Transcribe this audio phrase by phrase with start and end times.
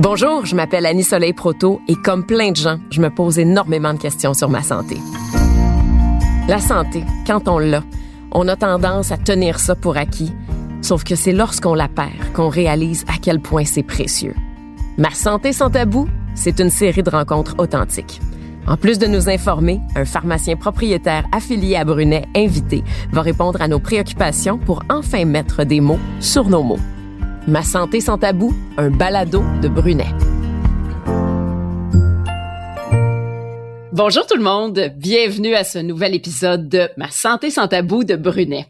[0.00, 3.92] Bonjour, je m'appelle Annie Soleil Proto et comme plein de gens, je me pose énormément
[3.92, 4.96] de questions sur ma santé.
[6.46, 7.82] La santé, quand on l'a,
[8.30, 10.32] on a tendance à tenir ça pour acquis,
[10.82, 14.36] sauf que c'est lorsqu'on la perd qu'on réalise à quel point c'est précieux.
[14.98, 16.06] Ma santé sans tabou,
[16.36, 18.20] c'est une série de rencontres authentiques.
[18.68, 23.66] En plus de nous informer, un pharmacien propriétaire affilié à Brunet, invité, va répondre à
[23.66, 26.78] nos préoccupations pour enfin mettre des mots sur nos mots.
[27.48, 30.12] Ma santé sans tabou, un balado de Brunet.
[33.90, 38.16] Bonjour tout le monde, bienvenue à ce nouvel épisode de Ma santé sans tabou de
[38.16, 38.66] Brunet.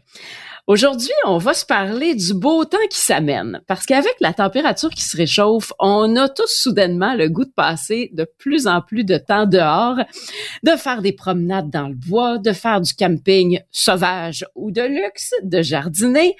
[0.65, 5.03] Aujourd'hui, on va se parler du beau temps qui s'amène, parce qu'avec la température qui
[5.03, 9.17] se réchauffe, on a tous soudainement le goût de passer de plus en plus de
[9.17, 9.97] temps dehors,
[10.63, 15.33] de faire des promenades dans le bois, de faire du camping sauvage ou de luxe,
[15.43, 16.37] de jardiner.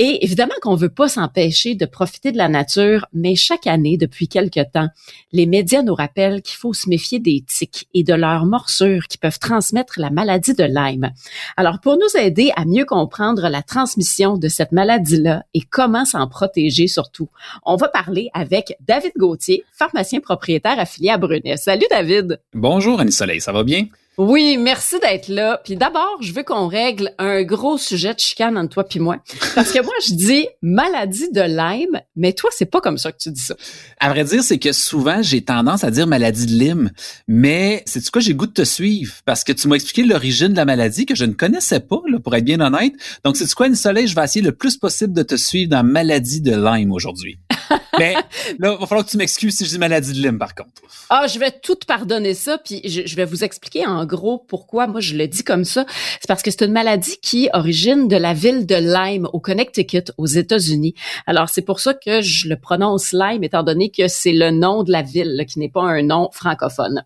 [0.00, 4.26] Et évidemment qu'on veut pas s'empêcher de profiter de la nature, mais chaque année, depuis
[4.26, 4.88] quelque temps,
[5.30, 9.18] les médias nous rappellent qu'il faut se méfier des tiques et de leurs morsures qui
[9.18, 11.12] peuvent transmettre la maladie de Lyme.
[11.56, 16.26] Alors, pour nous aider à mieux comprendre la transmission de cette maladie-là et comment s'en
[16.26, 17.28] protéger surtout,
[17.64, 21.56] on va parler avec David Gauthier, pharmacien propriétaire affilié à Brunet.
[21.56, 22.40] Salut David.
[22.52, 23.86] Bonjour Annie Soleil, ça va bien?
[24.16, 25.60] Oui, merci d'être là.
[25.64, 29.18] Puis d'abord, je veux qu'on règle un gros sujet de chicane entre toi puis moi.
[29.56, 33.18] Parce que moi, je dis maladie de Lyme, mais toi, c'est pas comme ça que
[33.18, 33.56] tu dis ça.
[33.98, 36.92] À vrai dire, c'est que souvent, j'ai tendance à dire maladie de Lyme.
[37.26, 39.14] Mais c'est quoi, j'ai goût de te suivre.
[39.24, 42.20] Parce que tu m'as expliqué l'origine de la maladie que je ne connaissais pas, là,
[42.20, 42.92] pour être bien honnête.
[43.24, 45.82] Donc, c'est quoi, une soleil, je vais essayer le plus possible de te suivre dans
[45.82, 47.38] maladie de Lyme aujourd'hui.
[47.98, 48.14] Mais
[48.58, 50.70] là, il va falloir que tu m'excuses si dis maladie de Lyme, par contre.
[51.10, 54.86] Ah, je vais tout pardonner ça, puis je, je, vais vous expliquer en gros pourquoi
[54.86, 55.84] moi je le dis comme ça.
[56.20, 60.12] C'est parce que c'est une maladie qui origine de la ville de Lyme, au Connecticut,
[60.18, 60.94] aux États-Unis.
[61.26, 64.82] Alors, c'est pour ça que je le prononce Lyme, étant donné que c'est le nom
[64.82, 67.04] de la ville, là, qui n'est pas un nom francophone.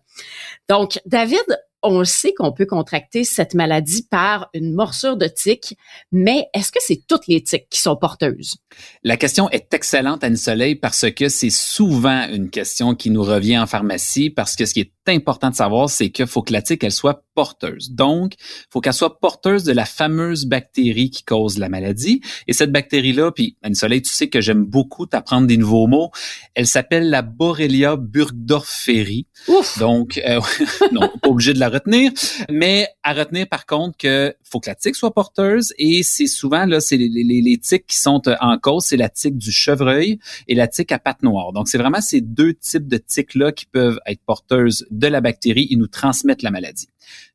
[0.67, 1.45] Donc, David,
[1.83, 5.77] on sait qu'on peut contracter cette maladie par une morsure de tique,
[6.11, 8.57] mais est-ce que c'est toutes les tiques qui sont porteuses?
[9.03, 13.59] La question est excellente, Anne Soleil, parce que c'est souvent une question qui nous revient
[13.59, 16.61] en pharmacie, parce que ce qui est important de savoir, c'est qu'il faut que la
[16.61, 17.91] tique, elle soit porteuse.
[17.91, 22.21] Donc, il faut qu'elle soit porteuse de la fameuse bactérie qui cause la maladie.
[22.47, 26.11] Et cette bactérie-là, puis Anne Soleil, tu sais que j'aime beaucoup t'apprendre des nouveaux mots.
[26.55, 29.27] Elle s'appelle la Borrelia burgdorferi.
[29.47, 29.79] Ouf!
[29.79, 30.41] Donc, euh,
[30.91, 32.11] non, pas obligé de la retenir,
[32.49, 36.65] mais à retenir par contre que faut que la tique soit porteuse et c'est souvent
[36.65, 39.51] là, c'est les, les, les tiques qui sont euh, en cause, c'est la tique du
[39.51, 41.53] chevreuil et la tique à pattes noires.
[41.53, 45.67] Donc, c'est vraiment ces deux types de tiques-là qui peuvent être porteuses de la bactérie
[45.71, 46.89] et nous transmettre la maladie.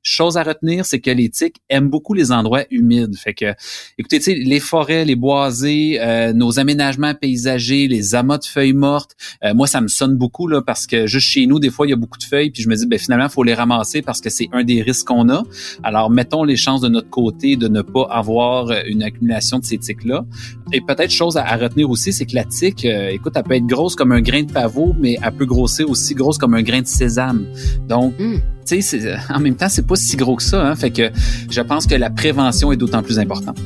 [0.06, 3.16] Chose à retenir, c'est que les tiques aiment beaucoup les endroits humides.
[3.16, 3.54] Fait que,
[3.98, 9.54] écoutez, les forêts, les boisés, euh, nos aménagements paysagers, les amas de feuilles mortes, euh,
[9.54, 11.92] moi, ça me sonne beaucoup là parce que juste chez nous, des fois, il y
[11.94, 14.28] a beaucoup de feuilles, puis je me dis, ben finalement, faut les ramasser parce que
[14.28, 15.42] c'est un des risques qu'on a.
[15.82, 19.78] Alors, mettons les chances de notre côté de ne pas avoir une accumulation de ces
[19.78, 20.26] tiques-là.
[20.72, 23.66] Et peut-être chose à, retenir aussi, c'est que la tique, euh, écoute, elle peut être
[23.66, 26.82] grosse comme un grain de pavot, mais elle peut grossir aussi grosse comme un grain
[26.82, 27.46] de sésame.
[27.88, 28.38] Donc, mm.
[28.82, 30.66] Sais, en même temps, c'est pas si gros que ça.
[30.66, 31.10] Hein, fait que
[31.50, 33.58] je pense que la prévention est d'autant plus importante.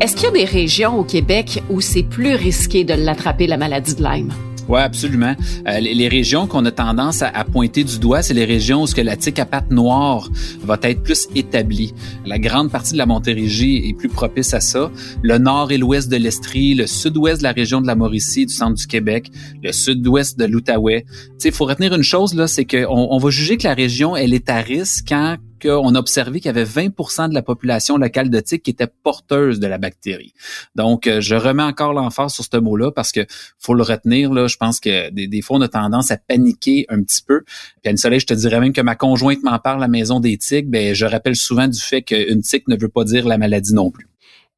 [0.00, 3.56] Est-ce qu'il y a des régions au Québec où c'est plus risqué de l'attraper, la
[3.56, 4.32] maladie de Lyme?
[4.68, 5.34] Oui, absolument.
[5.68, 8.94] Euh, les, régions qu'on a tendance à, pointer du doigt, c'est les régions où ce
[8.94, 10.28] que la tique à pattes noires
[10.62, 11.94] va être plus établie.
[12.24, 14.90] La grande partie de la Montérégie est plus propice à ça.
[15.22, 18.54] Le nord et l'ouest de l'Estrie, le sud-ouest de la région de la Mauricie, du
[18.54, 19.30] centre du Québec,
[19.62, 21.04] le sud-ouest de l'Outaouais.
[21.44, 24.34] Il faut retenir une chose, là, c'est qu'on on va juger que la région, elle
[24.34, 28.30] est à risque quand qu'on a observé qu'il y avait 20 de la population locale
[28.30, 30.32] de tic qui était porteuse de la bactérie.
[30.74, 33.26] Donc, euh, je remets encore l'emphase sur ce mot-là parce que
[33.58, 34.32] faut le retenir.
[34.32, 37.42] Là, je pense que des, fois, on a tendance à paniquer un petit peu.
[37.82, 40.20] Puis, Anne Soleil, je te dirais même que ma conjointe m'en parle à la maison
[40.20, 40.68] des tiques.
[40.68, 43.90] Ben, je rappelle souvent du fait qu'une tique ne veut pas dire la maladie non
[43.90, 44.06] plus.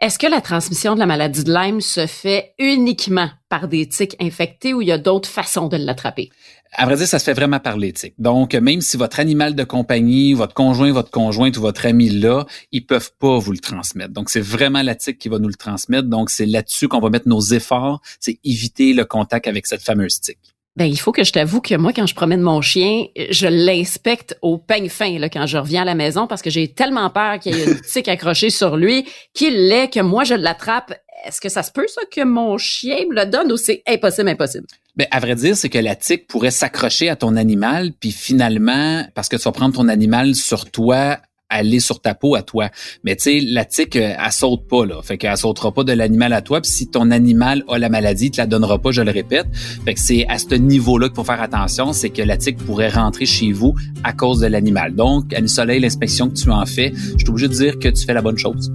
[0.00, 4.14] Est-ce que la transmission de la maladie de Lyme se fait uniquement par des tiques
[4.20, 6.30] infectés ou il y a d'autres façons de l'attraper?
[6.72, 8.14] À vrai dire, ça se fait vraiment par les tiques.
[8.16, 12.46] Donc, même si votre animal de compagnie, votre conjoint, votre conjointe ou votre ami là,
[12.70, 14.12] ils peuvent pas vous le transmettre.
[14.12, 16.06] Donc, c'est vraiment la tique qui va nous le transmettre.
[16.06, 20.20] Donc, c'est là-dessus qu'on va mettre nos efforts, c'est éviter le contact avec cette fameuse
[20.20, 20.54] tique.
[20.78, 24.38] Ben, il faut que je t'avoue que moi, quand je promène mon chien, je l'inspecte
[24.42, 27.40] au peigne fin là, quand je reviens à la maison parce que j'ai tellement peur
[27.40, 29.04] qu'il y ait une tique accrochée sur lui
[29.34, 30.94] qu'il l'ait, que moi je l'attrape.
[31.26, 34.28] Est-ce que ça se peut, ça, que mon chien me le donne ou c'est impossible,
[34.28, 34.68] impossible?
[34.94, 39.04] Ben, à vrai dire, c'est que la tique pourrait s'accrocher à ton animal, puis finalement,
[39.16, 42.70] parce que tu vas prendre ton animal sur toi aller sur ta peau à toi.
[43.04, 45.00] Mais tu sais, la tique, euh, elle saute pas, là.
[45.02, 46.60] Fait qu'elle sautera pas de l'animal à toi.
[46.60, 49.46] Puis si ton animal a la maladie, il te la donnera pas, je le répète.
[49.84, 52.90] Fait que c'est à ce niveau-là qu'il faut faire attention, c'est que la tique pourrait
[52.90, 53.74] rentrer chez vous
[54.04, 54.94] à cause de l'animal.
[54.94, 58.04] Donc, à Soleil, l'inspection que tu en fais, je suis obligé de dire que tu
[58.04, 58.70] fais la bonne chose.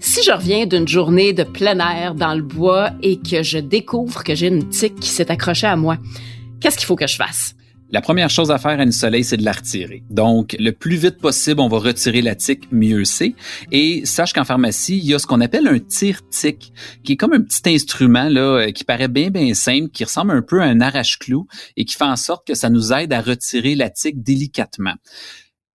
[0.00, 4.24] Si je reviens d'une journée de plein air dans le bois et que je découvre
[4.24, 5.98] que j'ai une tique qui s'est accrochée à moi,
[6.60, 7.54] qu'est-ce qu'il faut que je fasse?
[7.92, 10.04] La première chose à faire à une soleil, c'est de la retirer.
[10.10, 13.34] Donc, le plus vite possible, on va retirer la tique, mieux c'est.
[13.72, 16.72] Et sache qu'en pharmacie, il y a ce qu'on appelle un tire-tique,
[17.02, 20.30] qui est comme un petit instrument là, euh, qui paraît bien, bien simple, qui ressemble
[20.30, 23.20] un peu à un arrache-clou et qui fait en sorte que ça nous aide à
[23.20, 24.94] retirer la tique délicatement.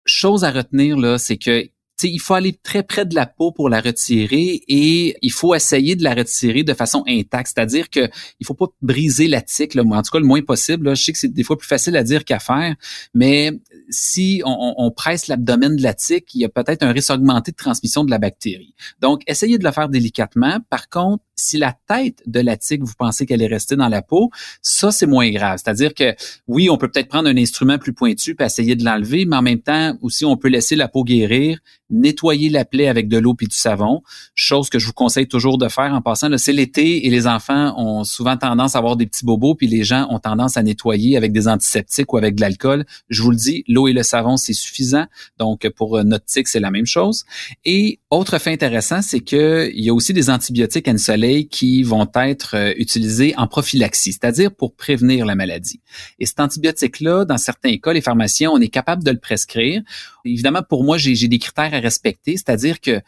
[0.06, 1.68] Chose à retenir, là, c'est que
[2.04, 5.96] il faut aller très près de la peau pour la retirer et il faut essayer
[5.96, 8.10] de la retirer de façon intacte, c'est-à-dire que
[8.40, 10.88] il faut pas briser la tique, là, en tout cas le moins possible.
[10.88, 10.96] Là.
[10.96, 12.76] Je sais que c'est des fois plus facile à dire qu'à faire,
[13.14, 13.52] mais
[13.90, 17.52] si on, on presse l'abdomen de la tique, il y a peut-être un risque augmenté
[17.52, 18.74] de transmission de la bactérie.
[19.00, 20.60] Donc, essayez de le faire délicatement.
[20.70, 24.02] Par contre, si la tête de la tique, vous pensez qu'elle est restée dans la
[24.02, 24.30] peau,
[24.62, 25.60] ça, c'est moins grave.
[25.64, 26.16] C'est-à-dire que,
[26.48, 29.42] oui, on peut peut-être prendre un instrument plus pointu et essayer de l'enlever, mais en
[29.42, 31.60] même temps, aussi, on peut laisser la peau guérir,
[31.90, 34.02] nettoyer la plaie avec de l'eau puis du savon,
[34.34, 36.30] chose que je vous conseille toujours de faire en passant.
[36.38, 39.84] C'est l'été et les enfants ont souvent tendance à avoir des petits bobos, puis les
[39.84, 42.86] gens ont tendance à nettoyer avec des antiseptiques ou avec de l'alcool.
[43.10, 45.06] Je vous le dis, l'eau et le savon, c'est suffisant.
[45.38, 47.26] Donc, pour notre tique, c'est la même chose.
[47.64, 51.84] Et autre fait intéressant, c'est qu'il y a aussi des antibiotiques à une soleil qui
[51.84, 55.82] vont être euh, utilisés en prophylaxie, c'est-à-dire pour prévenir la maladie.
[56.20, 59.82] Et cet antibiotique-là, dans certains cas, les pharmaciens, on est capable de le prescrire.
[60.26, 63.02] Évidemment, pour moi, j'ai des critères à respecter, c'est-à-dire que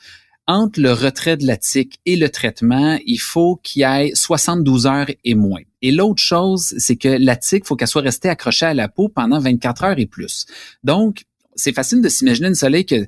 [0.48, 4.88] entre le retrait de la tique et le traitement, il faut qu'il y ait 72
[4.88, 5.62] heures et moins.
[5.82, 9.10] Et l'autre chose, c'est que la tique, faut qu'elle soit restée accrochée à la peau
[9.10, 10.46] pendant 24 heures et plus.
[10.86, 11.26] Donc,
[11.58, 13.04] c'est facile de s'imaginer une soleil que,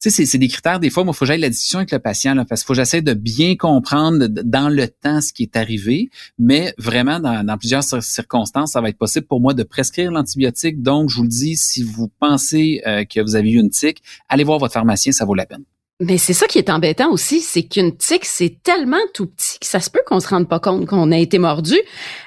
[0.00, 0.78] tu sais, c'est des critères.
[0.78, 2.66] Des fois, moi, il faut que j'aille la discussion avec le patient, là, parce qu'il
[2.66, 6.10] faut que j'essaie de bien comprendre dans le temps ce qui est arrivé.
[6.38, 10.82] Mais vraiment, dans, plusieurs circonstances, ça va être possible pour moi de prescrire l'antibiotique.
[10.82, 14.02] Donc, je vous le dis, si vous pensez euh, que vous avez eu une tique,
[14.28, 15.64] allez voir votre pharmacien, ça vaut la peine.
[16.00, 19.66] Mais c'est ça qui est embêtant aussi, c'est qu'une tique, c'est tellement tout petit que
[19.66, 21.76] ça se peut qu'on se rende pas compte qu'on a été mordu.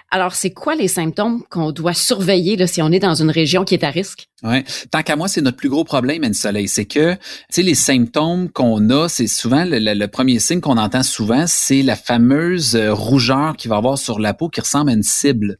[0.10, 3.66] Alors, c'est quoi les symptômes qu'on doit surveiller là, si on est dans une région
[3.66, 4.30] qui est à risque?
[4.42, 4.64] Ouais.
[4.90, 6.70] Tant qu'à moi, c'est notre plus gros problème, Anne Soleil.
[6.70, 7.20] C'est que, tu
[7.50, 11.98] sais, les symptômes qu'on a, c'est souvent le, premier signe qu'on entend souvent, c'est la
[11.98, 15.58] fameuse euh, rougeur qui va avoir sur la peau qui ressemble à une cible.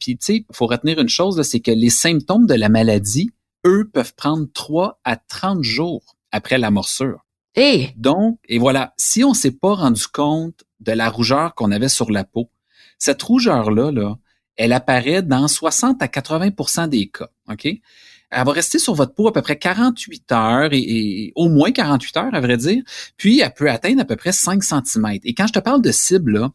[0.00, 3.30] Puis, tu sais, faut retenir une chose, c'est que les symptômes de la maladie,
[3.66, 7.26] eux, peuvent prendre 3 à 30 jours après la morsure.
[7.56, 11.88] Et donc, et voilà, si on s'est pas rendu compte de la rougeur qu'on avait
[11.88, 12.50] sur la peau,
[12.98, 14.16] cette rougeur-là, là,
[14.56, 17.30] elle apparaît dans 60 à 80% des cas.
[17.50, 17.64] OK?
[17.64, 22.16] Elle va rester sur votre peau à peu près 48 heures et, au moins 48
[22.18, 22.82] heures, à vrai dire.
[23.16, 25.18] Puis, elle peut atteindre à peu près 5 cm.
[25.24, 26.52] Et quand je te parle de cible, là,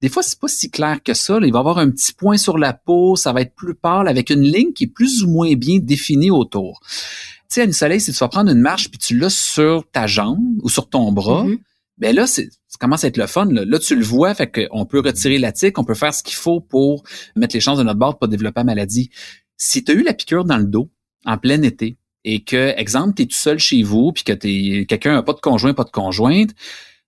[0.00, 1.38] des fois, c'est pas si clair que ça.
[1.42, 4.08] Il va y avoir un petit point sur la peau, ça va être plus pâle
[4.08, 6.80] avec une ligne qui est plus ou moins bien définie autour
[7.54, 10.06] sais, à une soleil, si tu vas prendre une marche puis tu l'as sur ta
[10.06, 11.58] jambe ou sur ton bras, mm-hmm.
[11.98, 13.46] ben là, c'est, ça commence à être le fun.
[13.50, 16.36] Là, tu le vois, fait qu'on peut retirer la tique, on peut faire ce qu'il
[16.36, 17.04] faut pour
[17.36, 19.10] mettre les chances de notre bord pour pas développer la maladie.
[19.56, 20.90] Si tu as eu la piqûre dans le dos
[21.24, 24.86] en plein été et que, exemple, tu es tout seul chez vous puis que t'es,
[24.88, 26.50] quelqu'un n'a pas de conjoint, pas de conjointe,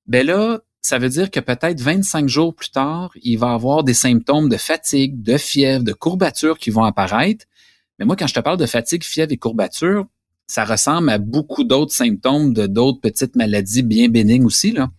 [0.07, 3.95] ben là, ça veut dire que peut-être 25 jours plus tard, il va avoir des
[3.95, 7.45] symptômes de fatigue, de fièvre, de courbature qui vont apparaître.
[7.99, 10.07] Mais moi, quand je te parle de fatigue, fièvre et courbature,
[10.51, 14.73] ça ressemble à beaucoup d'autres symptômes de d'autres petites maladies bien bénignes aussi.
[14.73, 14.91] Là.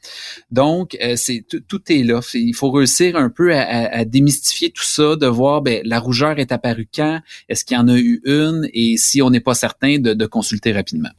[0.49, 2.21] Donc, euh, c'est tout est là.
[2.33, 6.53] Il faut réussir un peu à, démystifier tout ça, de voir ben, la rougeur est
[6.53, 9.99] apparue quand, est-ce qu'il y en a eu une, et si on n'est pas certain,
[9.99, 11.11] de, de consulter rapidement.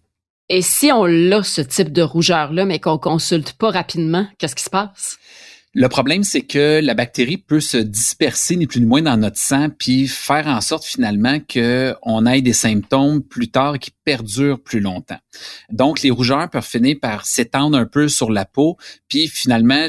[0.49, 4.65] Et si on a ce type de rougeur-là, mais qu'on consulte pas rapidement, qu'est-ce qui
[4.65, 5.19] se passe?
[5.75, 9.39] Le problème, c'est que la bactérie peut se disperser ni plus ni moins dans notre
[9.39, 14.81] sang, puis faire en sorte finalement qu'on ait des symptômes plus tard qui perdurent plus
[14.81, 15.19] longtemps.
[15.71, 18.77] Donc, les rougeurs peuvent finir par s'étendre un peu sur la peau,
[19.09, 19.87] puis finalement,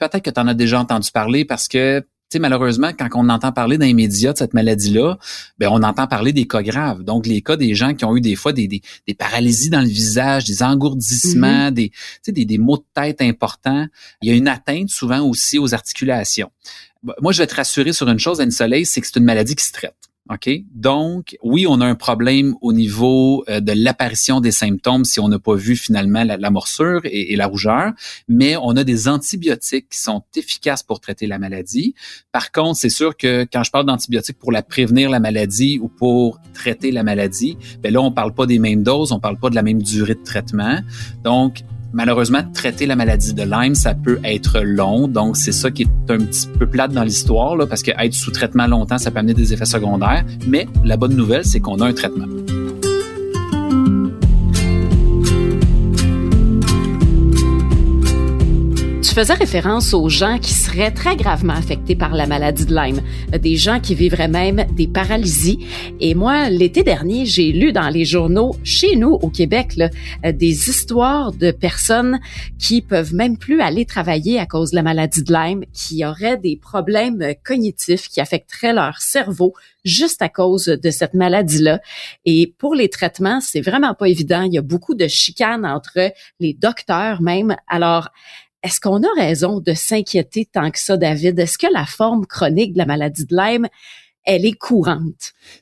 [0.00, 3.52] peut-être que tu en as déjà entendu parler parce que sais, malheureusement, quand on entend
[3.52, 5.18] parler dans les médias de cette maladie-là,
[5.58, 7.02] ben on entend parler des cas graves.
[7.02, 9.80] Donc, les cas des gens qui ont eu des fois des, des, des paralysies dans
[9.80, 11.72] le visage, des engourdissements, mm-hmm.
[11.72, 11.92] des,
[12.28, 13.86] des, des maux de tête importants.
[14.22, 16.50] Il y a une atteinte souvent aussi aux articulations.
[17.20, 19.54] Moi, je vais te rassurer sur une chose, Anne Soleil, c'est que c'est une maladie
[19.54, 19.94] qui se traite.
[20.28, 20.48] OK?
[20.74, 25.28] Donc, oui, on a un problème au niveau euh, de l'apparition des symptômes si on
[25.28, 27.92] n'a pas vu finalement la, morsure et, la rougeur,
[28.28, 31.94] mais on a des antibiotiques qui sont efficaces pour traiter la maladie.
[32.32, 35.88] Par contre, c'est sûr que quand je parle d'antibiotiques pour la prévenir la maladie ou
[35.88, 39.50] pour traiter la maladie, ben là, on parle pas des mêmes doses, on parle pas
[39.50, 40.80] de la même durée de traitement.
[41.24, 45.08] Donc, Malheureusement, traiter la maladie de Lyme, ça peut être long.
[45.08, 48.30] Donc, c'est ça qui est un petit peu plate dans l'histoire, parce que être sous
[48.30, 50.24] traitement longtemps, ça peut amener des effets secondaires.
[50.46, 52.26] Mais la bonne nouvelle, c'est qu'on a un traitement.
[59.20, 63.02] Faisais référence aux gens qui seraient très gravement affectés par la maladie de Lyme,
[63.38, 65.58] des gens qui vivraient même des paralysies.
[66.00, 69.90] Et moi, l'été dernier, j'ai lu dans les journaux chez nous au Québec là,
[70.32, 72.18] des histoires de personnes
[72.58, 76.38] qui peuvent même plus aller travailler à cause de la maladie de Lyme, qui auraient
[76.38, 79.52] des problèmes cognitifs qui affecteraient leur cerveau
[79.84, 81.80] juste à cause de cette maladie-là.
[82.24, 84.42] Et pour les traitements, c'est vraiment pas évident.
[84.44, 87.54] Il y a beaucoup de chicanes entre les docteurs même.
[87.68, 88.08] Alors,
[88.62, 91.38] est-ce qu'on a raison de s'inquiéter tant que ça, David?
[91.38, 93.68] Est-ce que la forme chronique de la maladie de Lyme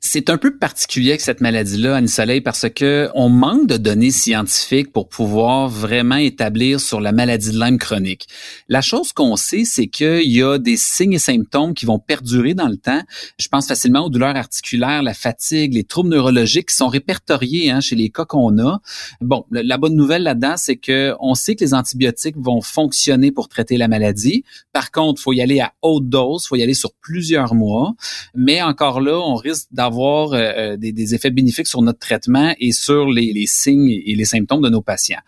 [0.01, 4.11] C'est un peu particulier avec cette maladie-là, Annie Soleil, parce que on manque de données
[4.11, 8.27] scientifiques pour pouvoir vraiment établir sur la maladie de Lyme chronique.
[8.69, 12.55] La chose qu'on sait, c'est qu'il y a des signes et symptômes qui vont perdurer
[12.55, 13.03] dans le temps.
[13.39, 17.81] Je pense facilement aux douleurs articulaires, la fatigue, les troubles neurologiques qui sont répertoriés hein,
[17.81, 18.81] chez les cas qu'on a.
[19.21, 23.49] Bon, la bonne nouvelle là-dedans, c'est que on sait que les antibiotiques vont fonctionner pour
[23.49, 24.45] traiter la maladie.
[24.73, 27.95] Par contre, faut y aller à haute dose, faut y aller sur plusieurs mois
[28.35, 32.73] mais encore là, on risque d'avoir euh, euh, des, effets bénéfiques sur notre traitement et
[32.73, 35.21] sur les, signes et les symptômes de nos patients.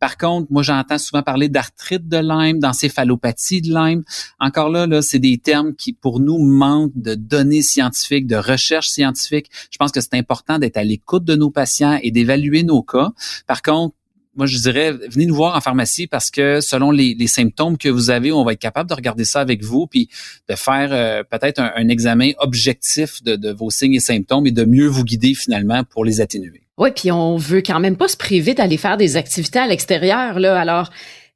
[0.00, 4.04] Par contre, moi, j'entends souvent parler d'arthrite de Lyme, d'encéphalopathie de Lyme.
[4.38, 8.88] Encore là, là, c'est des termes qui, pour nous, manquent de données scientifiques, de recherche
[8.88, 9.50] scientifique.
[9.70, 13.10] Je pense que c'est important d'être à l'écoute de nos patients et d'évaluer nos cas.
[13.48, 13.96] Par contre,
[14.38, 18.08] moi, je dirais, venez nous voir en pharmacie parce que selon les, symptômes que vous
[18.08, 20.08] avez, on va être capable de regarder ça avec vous, puis
[20.48, 24.86] de faire euh, peut-être un, examen objectif de, vos signes et symptômes et de mieux
[24.86, 26.62] vous guider finalement pour les atténuer.
[26.78, 30.38] Oui, puis on veut quand même pas se priver d'aller faire des activités à l'extérieur.
[30.38, 30.90] Là, alors,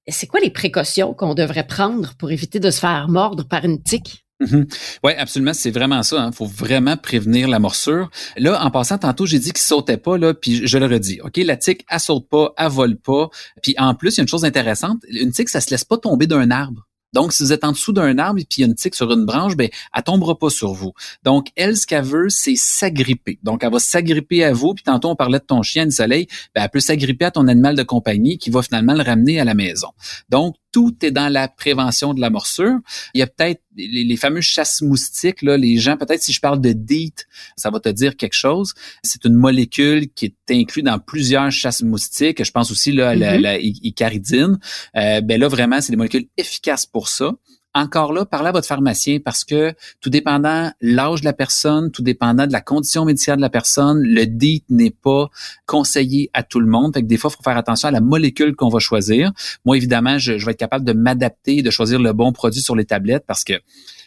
[0.07, 3.83] c'est quoi les précautions qu'on devrait prendre pour éviter de se faire mordre par une
[3.83, 4.25] tique?
[4.43, 4.67] Mhm.
[5.05, 6.17] Oui, absolument, c'est vraiment ça.
[6.17, 6.33] Il hein.
[6.33, 8.11] faut vraiment prévenir la morsure.
[8.37, 11.21] Là, en passant, tantôt, j'ai dit qu'il sautait pas, là, puis je le redis.
[11.23, 13.29] OK, la tique, elle saute pas, elle vole pas.
[13.63, 15.97] Puis en plus, il y a une chose intéressante, une tique, ça se laisse pas
[15.97, 16.87] tomber d'un arbre.
[17.13, 18.95] Donc, si vous êtes en dessous d'un arbre et puis il y a une tique
[18.95, 20.93] sur une branche, ben, elle tombera pas sur vous.
[21.25, 23.39] Donc, elle, ce qu'elle veut, c'est s'agripper.
[23.43, 24.73] Donc, elle va s'agripper à vous.
[24.75, 26.27] Puis tantôt, on parlait de ton chien, du soleil.
[26.55, 29.45] Ben, elle peut s'agripper à ton animal de compagnie qui va finalement le ramener à
[29.45, 29.89] la maison.
[30.31, 32.79] Donc, tout est dans la prévention de la morsure.
[33.15, 36.41] Il y a peut-être les, les, fameux chasses moustiques, là, les gens, peut-être si je
[36.41, 37.27] parle de DEET,
[37.57, 38.75] ça va te dire quelque chose.
[39.03, 42.43] C'est une molécule qui est inclue dans plusieurs chasses moustiques.
[42.43, 43.41] Je pense aussi là, à la, mm-hmm.
[43.41, 44.59] la, icaridine.
[44.97, 47.33] Euh, ben là, vraiment, c'est des molécules efficaces pour ça
[47.75, 52.03] encore là, parlez à votre pharmacien parce que tout dépendant l'âge de la personne, tout
[52.03, 55.31] dépendant de la condition médicale de la personne, le DIT n'est pas
[55.67, 56.95] conseillé à tout le monde.
[56.95, 59.33] Fait que des fois, il faut faire attention à la molécule qu'on va choisir.
[59.65, 62.77] Moi, évidemment, je, vais être capable de m'adapter et de choisir le bon produit sur
[62.77, 63.55] les tablettes parce que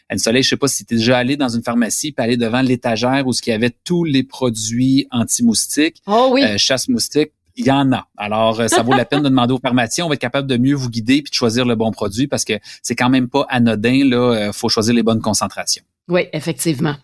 [0.10, 2.38] Anne Soleil, je sais pas si tu es déjà allé dans une pharmacie puis aller
[2.38, 6.44] devant l'étagère où il y avait tous les produits anti-moustiques, oh oui.
[6.44, 8.08] Euh, chasse moustiques il y en a.
[8.18, 10.06] Alors, euh, ça vaut la peine de demander aux pharmaciens.
[10.06, 12.46] On va être capable de mieux vous guider puis de choisir le bon produit parce
[12.46, 14.04] que c'est quand même pas anodin.
[14.04, 15.84] Là, euh, faut choisir les bonnes concentrations.
[16.08, 16.96] Oui, effectivement.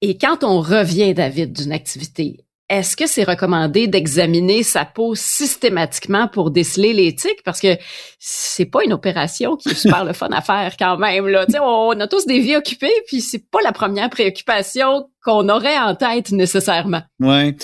[0.00, 6.26] Et quand on revient, David, d'une activité, est-ce que c'est recommandé d'examiner sa peau systématiquement
[6.26, 7.42] pour déceler les tiques?
[7.44, 7.76] Parce que
[8.18, 11.28] c'est pas une opération qui est super le fun à faire quand même.
[11.28, 11.44] Là.
[11.62, 15.94] on a tous des vies occupées, puis c'est pas la première préoccupation qu'on aurait en
[15.94, 17.02] tête nécessairement.
[17.20, 17.54] Ouais.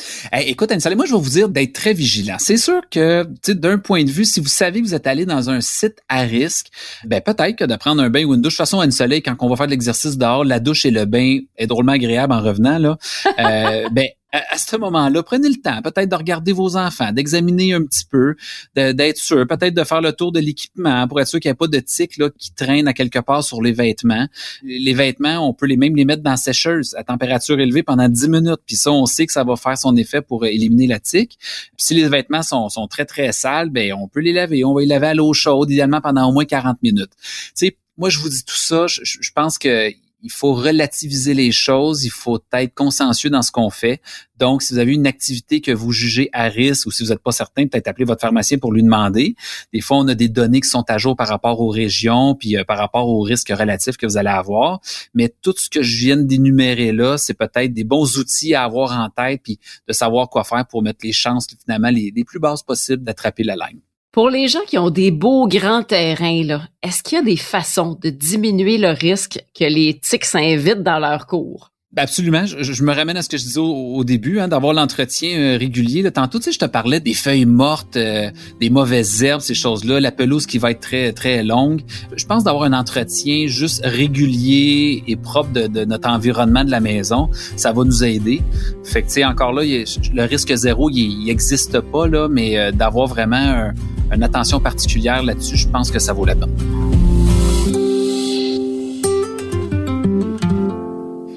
[0.46, 2.36] écoute, anne moi je vais vous dire d'être très vigilant.
[2.38, 5.50] C'est sûr que d'un point de vue, si vous savez que vous êtes allé dans
[5.50, 6.66] un site à risque,
[7.04, 8.52] ben peut-être que de prendre un bain ou une douche.
[8.52, 10.90] De toute façon, Anne Soleil, quand on va faire de l'exercice dehors, la douche et
[10.90, 12.96] le bain est drôlement agréable en revenant là.
[13.40, 17.82] Euh, ben à, ce moment-là, prenez le temps peut-être de regarder vos enfants, d'examiner un
[17.82, 18.34] petit peu,
[18.74, 21.56] d'être sûr, peut-être de faire le tour de l'équipement pour être sûr qu'il n'y a
[21.56, 24.28] pas de tiques là, qui traînent à quelque part sur les vêtements.
[24.62, 28.08] Les vêtements, on peut les même les mettre dans la sécheuse à température élevée pendant
[28.08, 28.60] 10 minutes.
[28.66, 31.38] Puis ça, on sait que ça va faire son effet pour éliminer la tique.
[31.40, 34.64] Puis si les vêtements sont, sont très, très sales, ben on peut les laver.
[34.64, 37.12] On va les laver à l'eau chaude, idéalement pendant au moins 40 minutes.
[37.20, 39.90] Tu sais, moi, je vous dis tout ça, je, je pense que
[40.22, 44.00] il faut relativiser les choses, il faut être consciencieux dans ce qu'on fait.
[44.38, 47.22] Donc, si vous avez une activité que vous jugez à risque ou si vous n'êtes
[47.22, 49.34] pas certain, peut-être appeler votre pharmacien pour lui demander.
[49.72, 52.56] Des fois, on a des données qui sont à jour par rapport aux régions, puis
[52.56, 54.80] euh, par rapport aux risques relatifs que vous allez avoir.
[55.14, 58.92] Mais tout ce que je viens d'énumérer là, c'est peut-être des bons outils à avoir
[58.92, 62.62] en tête, puis de savoir quoi faire pour mettre les chances finalement les, plus basses
[62.62, 63.80] possibles d'attraper la ligne.
[64.18, 67.96] Pour les gens qui ont des beaux grands terrains, est-ce qu'il y a des façons
[68.02, 71.70] de diminuer le risque que les tiques s'invitent dans leur cours?
[71.90, 72.44] Ben, absolument.
[72.44, 76.08] Je, me ramène à ce que je disais au, début, hein, d'avoir l'entretien euh, régulier.
[76.12, 78.30] Tantôt, tu sais, je te parlais des feuilles mortes, euh,
[78.60, 81.80] des mauvaises herbes, ces choses-là, la pelouse qui va être très très longue.
[82.14, 87.30] Je pense d'avoir un entretien juste régulier et propre de, notre environnement de la maison,
[87.56, 88.42] ça va nous aider.
[88.84, 92.70] Fait que, tu sais, encore là, le risque zéro, il n'existe pas là, mais euh,
[92.70, 93.72] d'avoir vraiment
[94.12, 96.54] une attention particulière là-dessus, je pense que ça vaut la peine.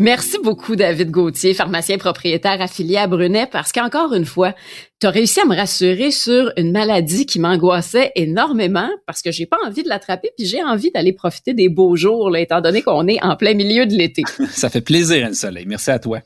[0.01, 4.55] Merci beaucoup, David Gauthier, pharmacien propriétaire affilié à Brunet, parce qu'encore une fois,
[4.99, 9.45] tu as réussi à me rassurer sur une maladie qui m'angoissait énormément parce que j'ai
[9.45, 12.81] pas envie de l'attraper puis j'ai envie d'aller profiter des beaux jours, là, étant donné
[12.81, 14.23] qu'on est en plein milieu de l'été.
[14.49, 15.65] Ça fait plaisir, le soleil.
[15.67, 16.21] Merci à toi.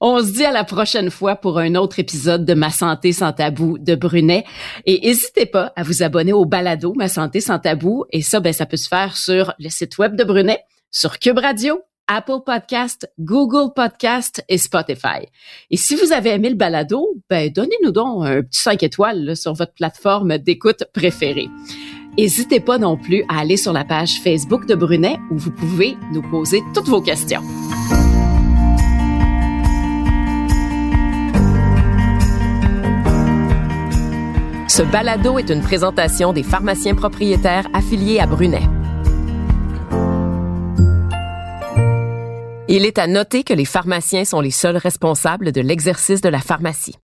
[0.00, 3.34] On se dit à la prochaine fois pour un autre épisode de Ma santé sans
[3.34, 4.44] tabou de Brunet.
[4.86, 8.06] Et n'hésitez pas à vous abonner au balado Ma santé sans tabou.
[8.12, 10.60] Et ça, ben, ça peut se faire sur le site web de Brunet,
[10.90, 15.28] sur Cube Radio Apple Podcast, Google Podcast et Spotify.
[15.70, 19.54] Et si vous avez aimé le balado, ben donnez-nous donc un petit 5 étoiles sur
[19.54, 21.48] votre plateforme d'écoute préférée.
[22.18, 25.96] N'hésitez pas non plus à aller sur la page Facebook de Brunet où vous pouvez
[26.12, 27.42] nous poser toutes vos questions.
[34.66, 38.62] Ce balado est une présentation des pharmaciens propriétaires affiliés à Brunet.
[42.72, 46.38] Il est à noter que les pharmaciens sont les seuls responsables de l'exercice de la
[46.38, 46.94] pharmacie.